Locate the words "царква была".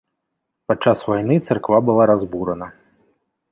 1.49-2.03